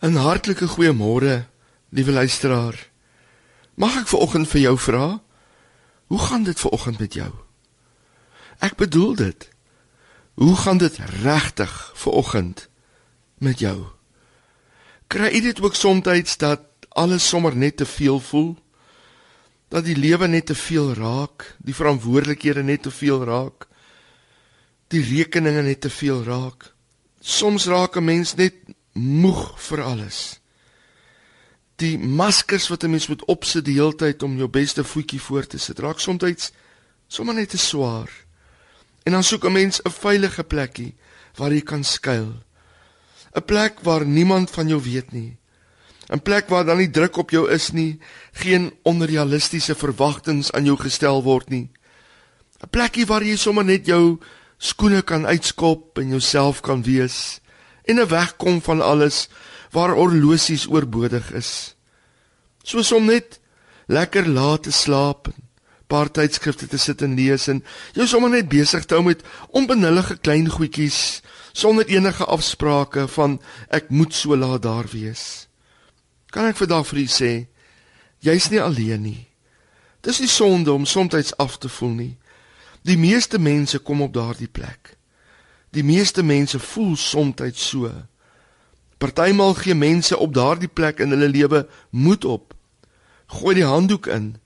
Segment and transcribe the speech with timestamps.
[0.00, 1.44] 'n Hartlike goeiemôre,
[1.92, 2.88] liewe luisteraar.
[3.74, 5.20] Mag ek vanoggend vir jou vra,
[6.06, 7.32] hoe gaan dit vanoggend met jou?
[8.58, 9.48] Ek bedoel dit.
[10.34, 12.68] Hoe gaan dit regtig vanoggend
[13.38, 13.92] met jou?
[15.06, 18.56] Kry jy dit ook soms dat alles sommer net te veel voel?
[19.68, 23.68] Dat die lewe net te veel raak, die verantwoordelikhede net te veel raak,
[24.88, 26.72] die rekeninge net te veel raak.
[27.20, 28.59] Soms raak 'n mens net
[28.92, 30.40] moeg vir alles.
[31.76, 35.46] Die maskers wat 'n mens moet opsit die hele tyd om jou beste voetjie voor
[35.46, 36.52] te sit, raak soms
[37.08, 38.10] sommer net te swaar.
[39.02, 40.94] En dan soek 'n mens 'n veilige plekkie
[41.34, 42.42] waar jy kan skuil.
[43.34, 45.38] 'n Plek waar niemand van jou weet nie.
[46.08, 47.98] 'n Plek waar dan nie druk op jou is nie,
[48.32, 51.70] geen onrealistiese verwagtinge aan jou gestel word nie.
[52.62, 54.18] 'n Plekkie waar jy sommer net jou
[54.58, 57.39] skoene kan uitskop en jouself kan wees
[57.90, 59.28] en 'n wegkom van alles
[59.70, 61.74] waar orlosies oorbodig is.
[62.62, 63.40] Soos om net
[63.86, 65.28] lekker laat te slaap,
[65.86, 67.64] paar tydskrifte te sit en lees en
[67.98, 71.20] jou sommer net besig te hou met onbenullige klein goedjies
[71.52, 75.48] sonder enige afsprake van ek moet so laat daar wees.
[76.30, 77.32] Kan ek vandag vir u sê,
[78.22, 79.26] jy's nie alleen nie.
[80.06, 82.14] Dis nie sonde om soms af te voel nie.
[82.86, 84.99] Die meeste mense kom op daardie plek.
[85.70, 87.90] Die meeste mense voel soms so.
[88.98, 92.54] Partymal gee mense op daardie plek in hulle lewe moed op.
[93.26, 94.36] Gooi die handdoek in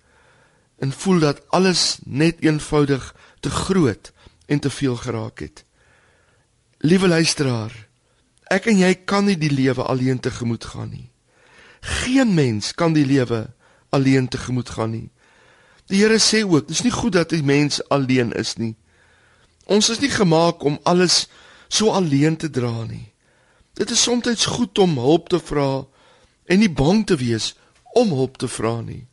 [0.78, 4.12] en voel dat alles net eenvoudig te groot
[4.47, 5.64] en te veel geraak het.
[6.78, 7.72] Liewe luisteraar,
[8.53, 11.09] ek en jy kan nie die lewe alleen tegemoet gaan nie.
[11.81, 13.47] Geen mens kan die lewe
[13.88, 15.09] alleen tegemoet gaan nie.
[15.88, 18.77] Die Here sê ook, dis nie goed dat 'n mens alleen is nie.
[19.67, 21.25] Ons is nie gemaak om alles
[21.69, 23.12] so alleen te dra nie.
[23.75, 25.87] Dit is soms goed om hulp te vra
[26.47, 27.55] en nie bang te wees
[27.95, 29.06] om hulp te vra nie.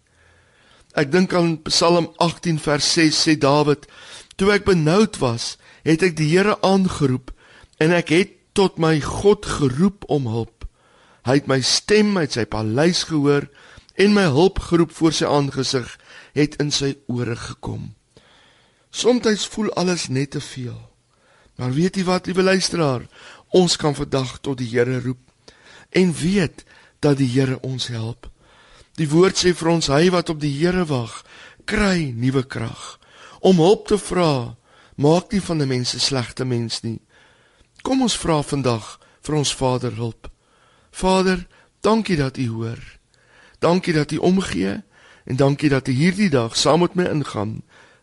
[0.94, 3.88] Ek dink aan Psalm 18 vers 6 sê Dawid:
[4.36, 7.32] "Toe ek benoud was, het ek die Here aangeroep
[7.80, 10.68] en ek het tot my God geroep om hulp.
[11.24, 13.48] Hy het my stem uit sy paleis gehoor
[13.96, 15.98] en my hulp geroep voor sy aangesig
[16.36, 17.96] het in sy ore gekom."
[18.92, 20.80] Somstyds voel alles net te veel.
[21.56, 23.08] Maar weet jy wat, liewe luisteraar,
[23.50, 25.20] ons kan vandag tot die Here roep
[25.90, 26.64] en weet
[27.00, 28.28] dat die Here ons help.
[29.00, 31.22] Die woord sê vir ons hy wat op die Here wag,
[31.66, 33.00] kry nuwe krag.
[33.40, 34.56] Om hulp te vra,
[34.96, 37.00] maak nie van 'n mens 'n slegte mens nie.
[37.82, 40.30] Kom ons vra vandag vir ons Vader hulp.
[40.92, 41.48] Vader,
[41.82, 42.82] dankie dat U hoor.
[43.60, 44.84] Dankie dat U omgee
[45.26, 47.62] en dankie dat U hierdie dag saam met my ingaan